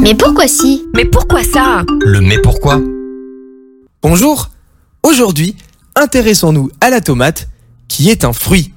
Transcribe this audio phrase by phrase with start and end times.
[0.00, 2.80] Mais pourquoi si Mais pourquoi ça Le mais pourquoi
[4.02, 4.50] Bonjour
[5.02, 5.56] Aujourd'hui,
[5.96, 7.48] intéressons-nous à la tomate,
[7.88, 8.72] qui est un fruit.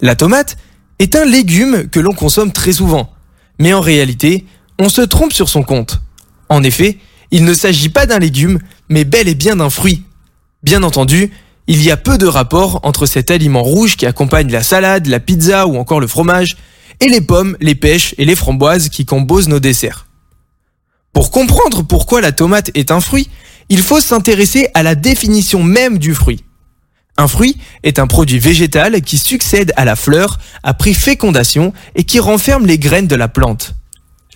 [0.00, 0.56] La tomate
[0.98, 3.12] est un légume que l'on consomme très souvent,
[3.58, 4.46] mais en réalité,
[4.78, 6.00] on se trompe sur son compte.
[6.48, 6.98] En effet,
[7.30, 10.04] il ne s'agit pas d'un légume, mais bel et bien d'un fruit.
[10.62, 11.30] Bien entendu,
[11.66, 15.20] il y a peu de rapport entre cet aliment rouge qui accompagne la salade, la
[15.20, 16.56] pizza ou encore le fromage,
[17.02, 20.06] et les pommes, les pêches et les framboises qui composent nos desserts.
[21.12, 23.28] Pour comprendre pourquoi la tomate est un fruit,
[23.68, 26.44] il faut s'intéresser à la définition même du fruit.
[27.16, 32.20] Un fruit est un produit végétal qui succède à la fleur après fécondation et qui
[32.20, 33.74] renferme les graines de la plante.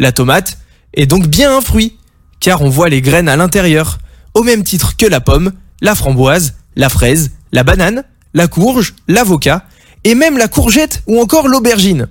[0.00, 0.58] La tomate
[0.92, 1.96] est donc bien un fruit,
[2.40, 3.98] car on voit les graines à l'intérieur,
[4.34, 8.02] au même titre que la pomme, la framboise, la fraise, la banane,
[8.34, 9.66] la courge, l'avocat,
[10.02, 12.08] et même la courgette ou encore l'aubergine.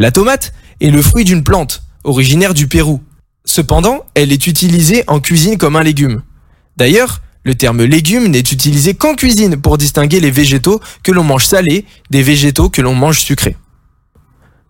[0.00, 3.00] La tomate est le fruit d'une plante, originaire du Pérou.
[3.44, 6.22] Cependant, elle est utilisée en cuisine comme un légume.
[6.76, 11.46] D'ailleurs, le terme légume n'est utilisé qu'en cuisine pour distinguer les végétaux que l'on mange
[11.46, 13.56] salés des végétaux que l'on mange sucrés.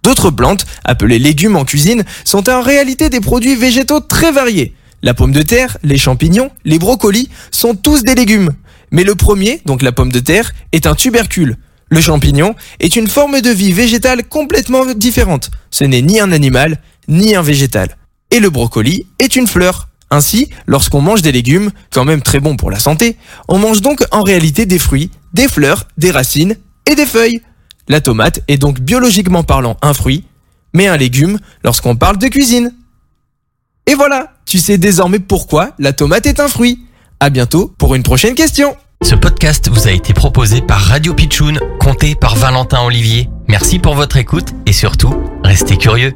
[0.02, 4.72] D'autres plantes, appelées légumes en cuisine, sont en réalité des produits végétaux très variés.
[5.02, 8.52] La pomme de terre, les champignons, les brocolis sont tous des légumes.
[8.92, 11.58] Mais le premier, donc la pomme de terre, est un tubercule,
[11.90, 15.50] le champignon est une forme de vie végétale complètement différente.
[15.70, 17.96] Ce n'est ni un animal, ni un végétal.
[18.30, 19.88] Et le brocoli est une fleur.
[20.10, 23.16] Ainsi, lorsqu'on mange des légumes, quand même très bons pour la santé,
[23.48, 26.56] on mange donc en réalité des fruits, des fleurs, des racines
[26.90, 27.42] et des feuilles.
[27.88, 30.24] La tomate est donc biologiquement parlant un fruit,
[30.74, 32.74] mais un légume lorsqu'on parle de cuisine.
[33.86, 36.80] Et voilà, tu sais désormais pourquoi la tomate est un fruit.
[37.20, 38.76] À bientôt pour une prochaine question.
[39.02, 43.30] Ce podcast vous a été proposé par Radio Pitchoun, compté par Valentin Olivier.
[43.46, 46.14] Merci pour votre écoute et surtout, restez curieux.